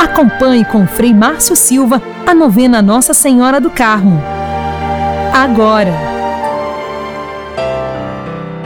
[0.00, 4.18] Acompanhe com Frei Márcio Silva a novena Nossa Senhora do Carmo.
[5.30, 5.92] Agora.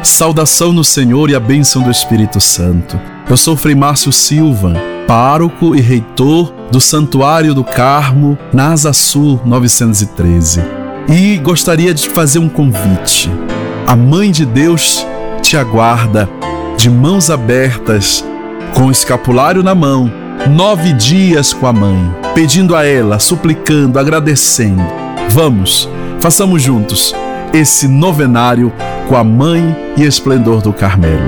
[0.01, 3.01] Saudação no Senhor e a bênção do Espírito Santo.
[3.29, 4.75] Eu sou Frei Márcio Silva,
[5.09, 10.63] pároco e reitor do Santuário do Carmo, na Asa Sul 913.
[11.09, 13.29] E gostaria de fazer um convite.
[13.89, 15.05] A Mãe de Deus
[15.43, 16.29] te aguarda
[16.77, 18.25] de mãos abertas,
[18.73, 24.83] com o escapulário na mão, nove dias com a mãe, pedindo a ela, suplicando, agradecendo.
[25.31, 25.89] Vamos,
[26.21, 27.15] façamos juntos
[27.53, 28.73] esse novenário
[29.09, 31.23] com a mãe e esplendor do Carmelo.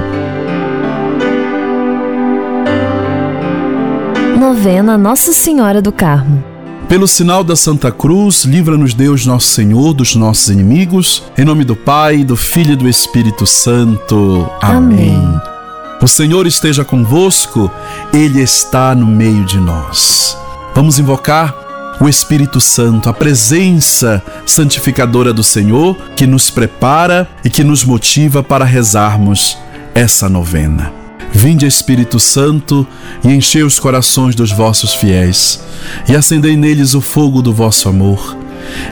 [4.38, 6.42] Novena Nossa Senhora do Carmo.
[6.88, 11.22] Pelo sinal da Santa Cruz, livra-nos Deus Nosso Senhor dos nossos inimigos.
[11.36, 14.48] Em nome do Pai, do Filho e do Espírito Santo.
[14.60, 15.16] Amém.
[15.16, 15.55] Amém.
[16.00, 17.70] O Senhor esteja convosco,
[18.12, 20.36] Ele está no meio de nós.
[20.74, 21.54] Vamos invocar
[21.98, 28.42] o Espírito Santo, a presença santificadora do Senhor que nos prepara e que nos motiva
[28.42, 29.56] para rezarmos
[29.94, 30.92] essa novena.
[31.32, 32.86] Vinde, Espírito Santo,
[33.24, 35.62] e enchei os corações dos vossos fiéis,
[36.08, 38.36] e acendei neles o fogo do vosso amor.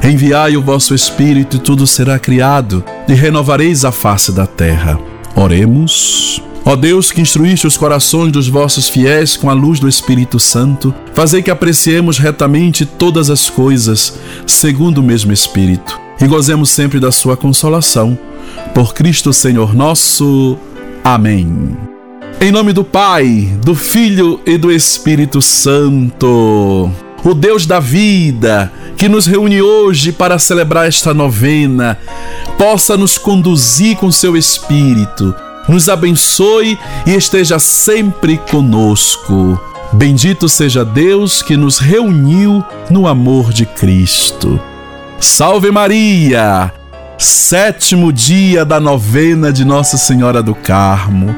[0.03, 4.99] Enviai o vosso Espírito, e tudo será criado, e renovareis a face da terra.
[5.35, 6.43] Oremos.
[6.67, 10.95] Ó Deus, que instruíste os corações dos vossos fiéis com a luz do Espírito Santo,
[11.13, 17.13] fazei que apreciemos retamente todas as coisas, segundo o mesmo Espírito, e gozemos sempre da
[17.13, 18.19] sua consolação.
[18.75, 20.57] Por Cristo Senhor nosso.
[21.05, 21.77] Amém.
[22.41, 26.91] Em nome do Pai, do Filho e do Espírito Santo,
[27.23, 31.99] o Deus da vida, que nos reúne hoje para celebrar esta novena,
[32.59, 35.35] possa nos conduzir com seu Espírito,
[35.69, 39.61] nos abençoe e esteja sempre conosco.
[39.93, 44.61] Bendito seja Deus que nos reuniu no amor de Cristo.
[45.21, 46.73] Salve Maria!
[47.17, 51.35] Sétimo dia da novena de Nossa Senhora do Carmo.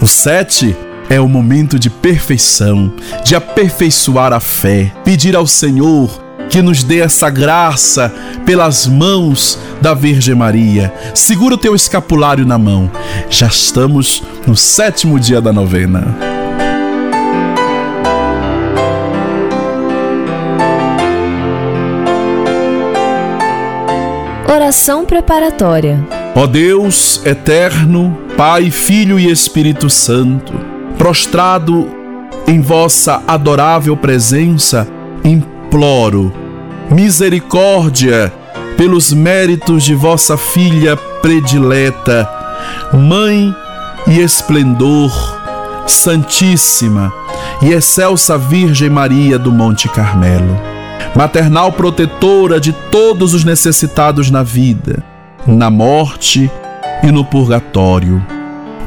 [0.00, 0.74] O sete
[1.10, 2.92] é o momento de perfeição,
[3.24, 6.23] de aperfeiçoar a fé, pedir ao Senhor
[6.54, 8.14] que nos dê essa graça
[8.46, 10.94] pelas mãos da Virgem Maria.
[11.12, 12.88] Segura o teu escapulário na mão.
[13.28, 16.16] Já estamos no sétimo dia da novena.
[24.48, 26.06] Oração preparatória.
[26.36, 30.52] Ó Deus eterno, Pai, Filho e Espírito Santo,
[30.96, 31.90] prostrado
[32.46, 34.86] em vossa adorável presença,
[35.24, 36.43] imploro
[36.90, 38.32] misericórdia
[38.76, 42.28] pelos méritos de vossa filha predileta,
[42.92, 43.54] Mãe
[44.06, 45.10] e esplendor,
[45.86, 47.12] Santíssima
[47.62, 50.58] e excelsa Virgem Maria do Monte Carmelo,
[51.14, 55.02] maternal protetora de todos os necessitados na vida,
[55.46, 56.50] na morte
[57.02, 58.24] e no purgatório.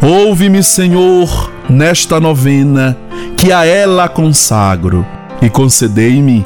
[0.02, 2.98] Ouve-me, Senhor, nesta novena
[3.36, 5.06] que a ela consagro,
[5.42, 6.46] e concedei-me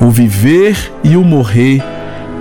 [0.00, 1.82] o viver e o morrer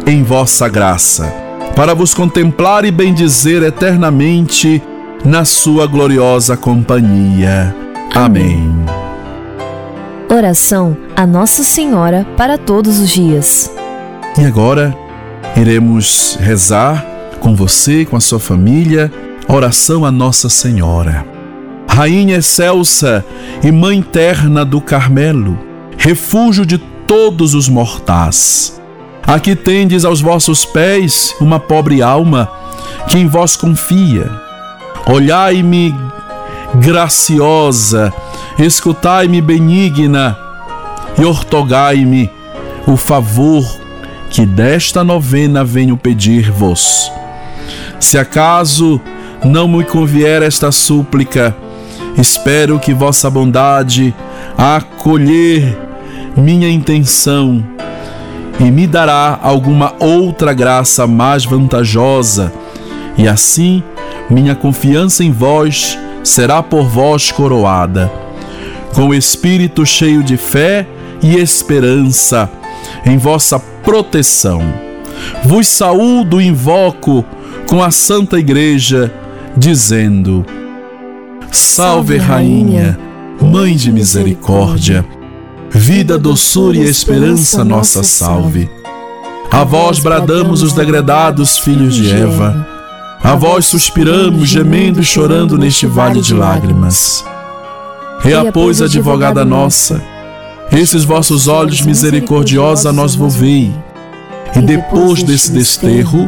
[0.06, 1.34] em vossa graça,
[1.76, 4.82] para vos contemplar e bendizer eternamente
[5.24, 7.76] na sua gloriosa companhia.
[8.14, 8.72] Amém.
[10.30, 13.72] Oração a Nossa Senhora para todos os dias.
[14.38, 14.96] E agora
[15.56, 17.06] iremos rezar
[17.40, 19.12] com você, com a sua família,
[19.48, 21.26] a oração a Nossa Senhora.
[21.88, 23.24] Rainha excelsa
[23.64, 25.58] e Mãe terna do Carmelo,
[25.98, 26.78] refúgio de
[27.08, 28.80] todos os mortais.
[29.26, 32.50] Aqui tendes aos vossos pés uma pobre alma
[33.08, 34.30] que em vós confia.
[35.08, 35.96] Olhai-me
[36.76, 38.14] graciosa,
[38.58, 40.38] escutai-me benigna
[41.18, 42.30] e ortogai-me
[42.88, 43.64] o favor
[44.30, 47.12] que desta novena venho pedir-vos.
[48.00, 49.00] Se acaso
[49.44, 51.56] não me convier esta súplica,
[52.18, 54.14] espero que vossa bondade
[54.58, 55.85] a acolher
[56.36, 57.64] minha intenção
[58.60, 62.52] e me dará alguma outra graça mais vantajosa,
[63.18, 63.84] e assim
[64.30, 68.12] minha confiança em vós será por vós coroada.
[68.94, 70.88] Com o espírito cheio de fé
[71.22, 72.50] e esperança
[73.06, 74.62] em vossa proteção.
[75.44, 77.26] Vos saúdo e invoco
[77.68, 79.14] com a Santa Igreja,
[79.56, 80.46] dizendo:
[81.52, 82.98] Salve, Rainha,
[83.42, 85.06] Mãe de misericórdia
[85.78, 88.70] vida, doçura e esperança, nossa salve.
[89.52, 92.66] A vós bradamos os degredados filhos de Eva.
[93.22, 97.26] A vós suspiramos, gemendo e chorando neste vale de lágrimas.
[98.20, 100.02] Rea, pois, advogada nossa,
[100.72, 103.72] Esses vossos olhos misericordiosos a nós volvei,
[104.56, 106.28] e depois desse desterro,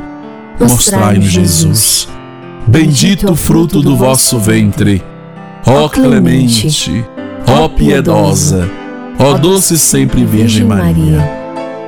[0.60, 2.08] mostrai-nos Jesus.
[2.68, 5.02] Bendito o fruto do vosso ventre,
[5.66, 7.04] ó clemente,
[7.48, 8.70] ó piedosa,
[9.20, 11.38] ó doce sempre Virgem Maria.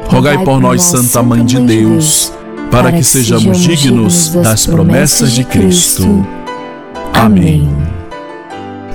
[0.07, 2.33] Rogai por nós, Santa Mãe de Deus,
[2.71, 6.25] para que sejamos dignos das promessas de Cristo.
[7.13, 7.69] Amém.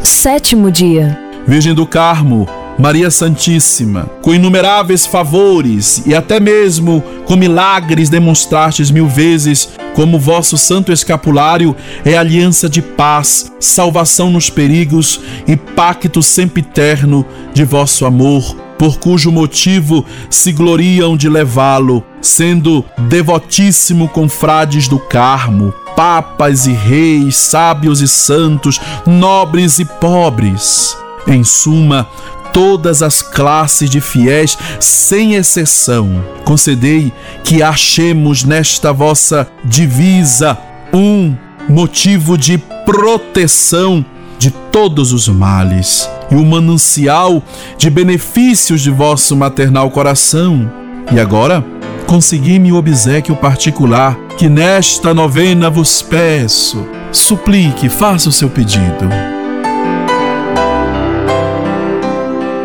[0.03, 1.19] Sétimo dia.
[1.47, 2.49] Virgem do Carmo,
[2.79, 10.59] Maria Santíssima, com inumeráveis favores e até mesmo com milagres demonstrastes mil vezes como vosso
[10.59, 18.57] santo escapulário é aliança de paz, salvação nos perigos e pacto sempiterno de vosso amor,
[18.77, 27.37] por cujo motivo se gloriam de levá-lo, sendo devotíssimo confrades do Carmo, papas e reis,
[27.37, 30.97] sábios e santos, nobres e pobres.
[31.27, 32.07] Em suma,
[32.55, 36.25] todas as classes de fiéis, sem exceção.
[36.45, 37.13] Concedei
[37.43, 40.57] que achemos nesta vossa divisa
[40.93, 41.35] um
[41.69, 42.57] motivo de
[42.87, 44.05] proteção
[44.39, 47.43] de todos os males e o manancial
[47.77, 50.71] de benefícios de vosso maternal coração.
[51.13, 51.65] E agora,
[52.07, 56.87] consegui-me o obsequio particular que nesta novena vos peço.
[57.11, 59.34] Suplique, faça o seu pedido.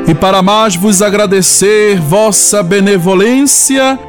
[0.10, 4.00] E para mais vos agradecer vossa benevolência,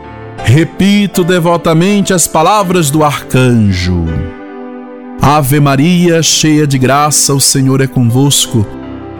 [0.43, 4.07] repito devotamente as palavras do arcanjo.
[5.21, 8.67] Ave Maria, cheia de graça, o Senhor é convosco.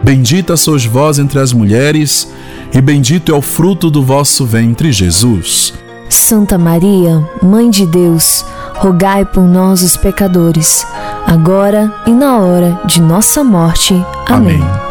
[0.01, 2.33] Bendita sois vós entre as mulheres,
[2.73, 5.75] e bendito é o fruto do vosso ventre, Jesus.
[6.09, 8.43] Santa Maria, Mãe de Deus,
[8.73, 10.83] rogai por nós, os pecadores,
[11.27, 13.93] agora e na hora de nossa morte.
[14.27, 14.55] Amém.
[14.55, 14.90] Amém.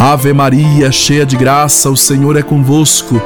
[0.00, 3.20] Ave Maria, cheia de graça, o Senhor é convosco.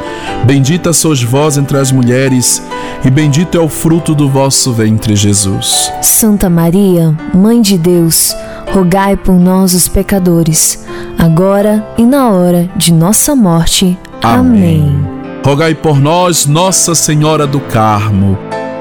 [0.45, 2.61] Bendita sois vós entre as mulheres,
[3.05, 5.93] e bendito é o fruto do vosso ventre, Jesus.
[6.03, 8.35] Santa Maria, Mãe de Deus,
[8.73, 10.85] rogai por nós, os pecadores,
[11.17, 13.97] agora e na hora de nossa morte.
[14.21, 14.83] Amém.
[14.83, 15.09] Amém.
[15.47, 18.37] Rogai por nós, Nossa Senhora do Carmo,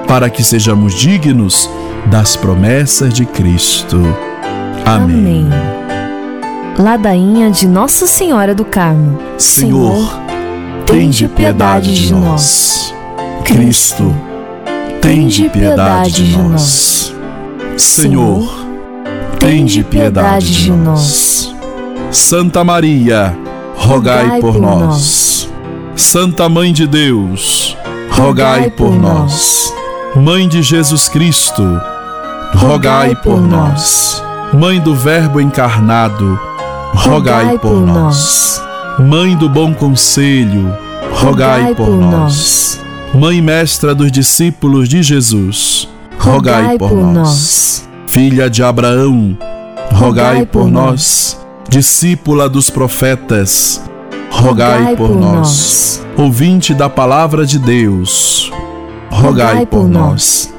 [0.07, 1.69] para que sejamos dignos
[2.07, 4.01] das promessas de Cristo.
[4.83, 5.45] Amém.
[5.45, 5.82] Amém.
[6.77, 9.19] Ladainha de Nossa Senhora do Carmo.
[9.37, 10.19] Senhor,
[10.87, 12.93] tende piedade de nós.
[13.45, 14.15] Cristo,
[14.99, 17.13] tende piedade de nós.
[17.77, 18.65] Senhor,
[19.39, 21.53] tende piedade de nós.
[22.09, 23.37] Santa Maria,
[23.75, 25.47] rogai por nós.
[25.95, 27.77] Santa Mãe de Deus,
[28.09, 29.71] rogai por nós.
[30.15, 31.63] Mãe de Jesus Cristo,
[32.55, 34.23] rogai por nós.
[34.51, 36.39] Mãe do Verbo encarnado,
[36.93, 38.61] rogai por nós.
[38.99, 40.71] Mãe do bom conselho,
[41.11, 42.79] rogai por nós.
[43.13, 47.87] Mãe mestra dos discípulos de Jesus, rogai por nós.
[48.07, 49.37] Filha de Abraão,
[49.91, 51.39] rogai por nós.
[51.67, 53.81] Discípula dos profetas,
[54.29, 56.05] rogai por nós.
[56.15, 58.51] Ouvinte da palavra de Deus,
[59.09, 60.53] rogai por nós.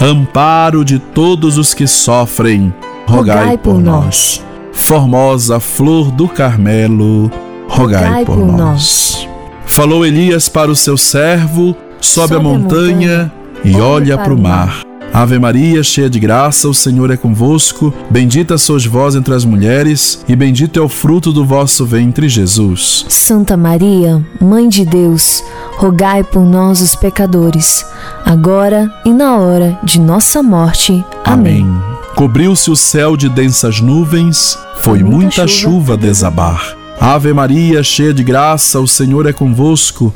[0.00, 2.72] Amparo de todos os que sofrem,
[3.06, 7.30] rogai por nós formosa flor do Carmelo,
[7.68, 8.58] rogai, rogai por, por nós.
[8.58, 9.28] nós.
[9.66, 13.32] Falou Elias para o seu servo: sobe, sobe a montanha, a montanha
[13.64, 14.82] e olha para o mar.
[15.12, 17.92] Ave Maria, cheia de graça, o Senhor é convosco.
[18.08, 23.06] Bendita sois vós entre as mulheres, e bendito é o fruto do vosso ventre, Jesus.
[23.08, 25.42] Santa Maria, Mãe de Deus,
[25.76, 27.84] rogai por nós, os pecadores,
[28.24, 31.04] agora e na hora de nossa morte.
[31.24, 31.62] Amém.
[31.62, 31.89] Amém.
[32.14, 36.76] Cobriu-se o céu de densas nuvens, foi muita, muita chuva, desabar.
[37.00, 40.14] Ave Maria, cheia de graça, o Senhor é convosco.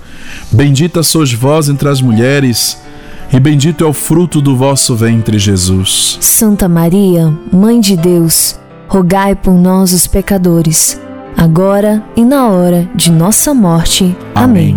[0.53, 2.79] Bendita sois vós entre as mulheres,
[3.33, 6.19] e bendito é o fruto do vosso ventre, Jesus.
[6.21, 11.01] Santa Maria, Mãe de Deus, rogai por nós, os pecadores,
[11.37, 14.15] agora e na hora de nossa morte.
[14.35, 14.77] Amém.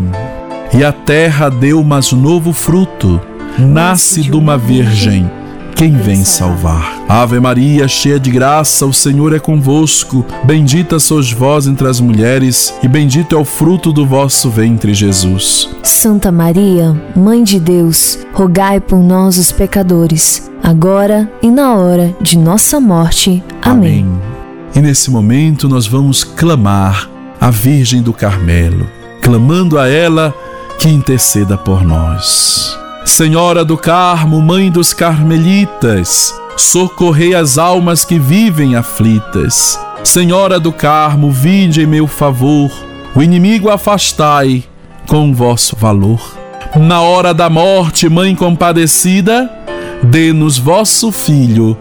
[0.73, 3.19] E a terra deu mais novo fruto,
[3.59, 5.29] nasce de uma virgem
[5.77, 7.05] quem vem salvar.
[7.07, 10.25] Ave Maria, cheia de graça, o Senhor é convosco.
[10.43, 15.69] Bendita sois vós entre as mulheres, e bendito é o fruto do vosso ventre, Jesus.
[15.83, 22.39] Santa Maria, Mãe de Deus, rogai por nós, os pecadores, agora e na hora de
[22.39, 23.43] nossa morte.
[23.61, 24.01] Amém.
[24.01, 24.21] Amém.
[24.75, 27.07] E nesse momento nós vamos clamar
[27.39, 28.89] a Virgem do Carmelo,
[29.21, 30.33] clamando a ela
[30.79, 32.86] que interceda por nós.
[33.07, 39.79] Senhora do Carmo, Mãe dos Carmelitas, socorrei as almas que vivem aflitas.
[40.03, 42.69] Senhora do Carmo, vinde em meu favor,
[43.15, 44.65] o inimigo afastai
[45.07, 46.21] com vosso valor.
[46.75, 49.49] Na hora da morte, Mãe compadecida,
[50.03, 51.77] dê-nos vosso Filho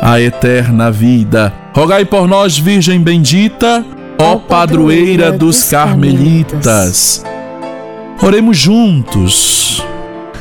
[0.00, 1.52] a eterna vida.
[1.74, 3.84] Rogai por nós, Virgem bendita,
[4.18, 7.22] ó padroeira dos Carmelitas.
[8.22, 9.84] Oremos juntos.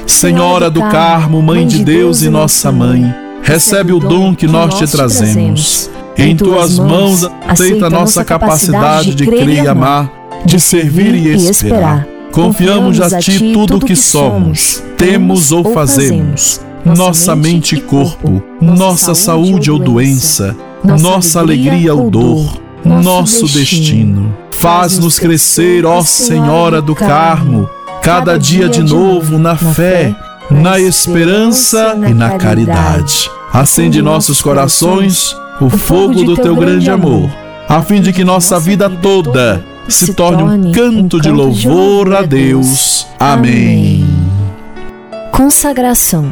[0.09, 3.13] Senhora do Carmo, Mãe de Deus e nossa Mãe,
[3.43, 5.89] recebe o dom que nós te trazemos.
[6.17, 10.11] Em tuas mãos aceita nossa capacidade de crer e amar,
[10.43, 12.07] de servir e esperar.
[12.31, 19.13] Confiamos a ti tudo o que somos, temos ou fazemos, nossa mente e corpo, nossa
[19.13, 24.35] saúde ou doença, nossa alegria ou dor, nosso destino.
[24.51, 27.69] Faz-nos crescer, ó Senhora do Carmo,
[28.01, 30.15] cada dia de novo na fé,
[30.49, 33.29] na esperança e na caridade.
[33.53, 37.29] Acende nossos corações o fogo do teu grande amor,
[37.67, 43.07] a fim de que nossa vida toda se torne um canto de louvor a Deus.
[43.19, 44.05] Amém.
[45.31, 46.31] Consagração.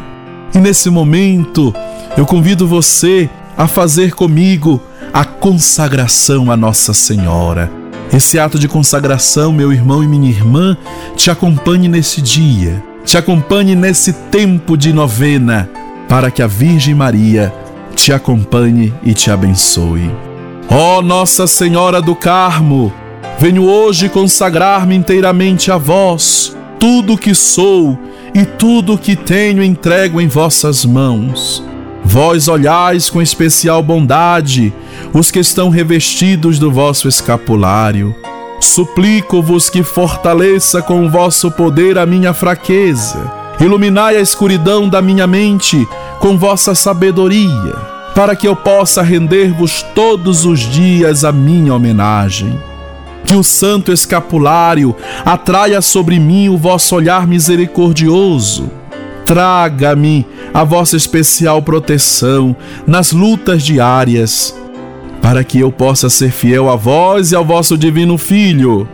[0.54, 1.74] E nesse momento,
[2.16, 4.80] eu convido você a fazer comigo
[5.12, 7.77] a consagração a Nossa Senhora.
[8.12, 10.76] Esse ato de consagração, meu irmão e minha irmã,
[11.14, 15.68] te acompanhe nesse dia, te acompanhe nesse tempo de novena,
[16.08, 17.52] para que a Virgem Maria
[17.94, 20.10] te acompanhe e te abençoe.
[20.70, 22.92] Ó oh, Nossa Senhora do Carmo,
[23.38, 26.56] venho hoje consagrar-me inteiramente a vós.
[26.78, 27.98] Tudo o que sou
[28.34, 31.62] e tudo o que tenho entrego em vossas mãos.
[32.10, 34.72] Vós olhais com especial bondade
[35.12, 38.16] os que estão revestidos do vosso escapulário.
[38.58, 43.30] Suplico-vos que fortaleça com o vosso poder a minha fraqueza.
[43.60, 45.86] Iluminai a escuridão da minha mente
[46.18, 47.76] com vossa sabedoria,
[48.14, 52.58] para que eu possa render-vos todos os dias a minha homenagem.
[53.26, 54.96] Que o santo escapulário
[55.26, 58.70] atraia sobre mim o vosso olhar misericordioso.
[59.28, 62.56] Traga-me a vossa especial proteção
[62.86, 64.58] nas lutas diárias,
[65.20, 68.88] para que eu possa ser fiel a vós e ao vosso divino Filho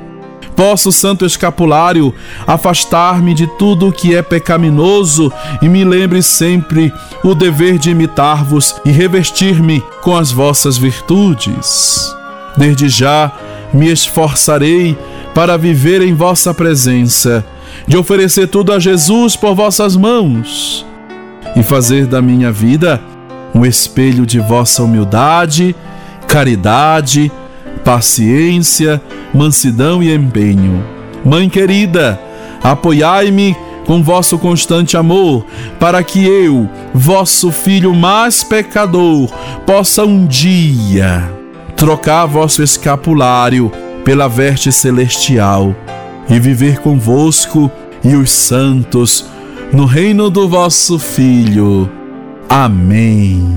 [0.57, 2.15] Posso, Santo Escapulário,
[2.47, 6.93] afastar-me de tudo o que é pecaminoso e me lembre sempre
[7.25, 12.15] o dever de imitar-vos e revestir-me com as vossas virtudes.
[12.57, 13.33] Desde já
[13.73, 14.97] me esforçarei
[15.35, 17.45] para viver em vossa presença,
[17.87, 20.87] de oferecer tudo a Jesus por vossas mãos
[21.57, 23.01] e fazer da minha vida
[23.55, 25.77] um espelho de vossa humildade,
[26.27, 27.31] caridade,
[27.85, 29.01] paciência,
[29.33, 30.85] mansidão e empenho.
[31.25, 32.21] Mãe querida,
[32.63, 35.45] apoiai-me com vosso constante amor,
[35.79, 39.29] para que eu, vosso filho mais pecador,
[39.67, 41.31] possa um dia
[41.77, 43.71] trocar vosso escapulário
[44.05, 45.75] pela veste celestial
[46.29, 47.71] e viver convosco
[48.03, 49.27] e os santos
[49.73, 51.91] no reino do vosso Filho.
[52.49, 53.57] Amém.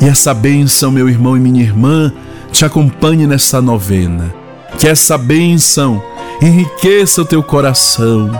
[0.00, 2.12] E essa bênção, meu irmão e minha irmã,
[2.50, 4.34] te acompanhe nessa novena.
[4.78, 6.02] Que essa bênção
[6.40, 8.30] enriqueça o teu coração.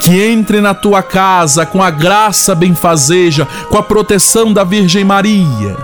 [0.00, 5.76] Que entre na tua casa com a graça benfazeja, com a proteção da Virgem Maria.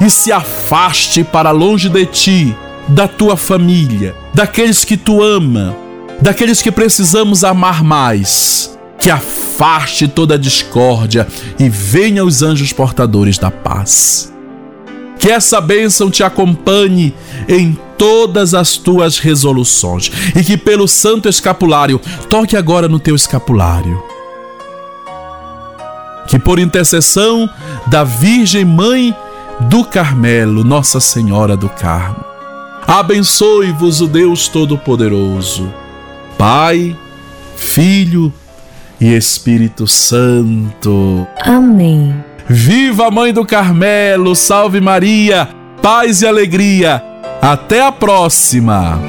[0.00, 2.56] E se afaste para longe de ti,
[2.88, 5.74] da tua família, daqueles que tu ama,
[6.20, 8.76] daqueles que precisamos amar mais.
[8.98, 11.26] Que afaste toda a discórdia
[11.58, 14.32] e venha os anjos portadores da paz.
[15.18, 17.14] Que essa bênção te acompanhe
[17.48, 24.02] em todas as tuas resoluções e que pelo santo escapulário toque agora no teu escapulário.
[26.26, 27.48] Que por intercessão
[27.86, 29.14] da Virgem Mãe
[29.68, 32.33] do Carmelo, Nossa Senhora do Carmo,
[32.86, 35.72] Abençoe-vos o Deus Todo-Poderoso,
[36.36, 36.96] Pai,
[37.56, 38.32] Filho
[39.00, 41.26] e Espírito Santo.
[41.40, 42.14] Amém.
[42.46, 45.48] Viva a Mãe do Carmelo, salve Maria,
[45.80, 47.02] paz e alegria.
[47.40, 49.00] Até a próxima.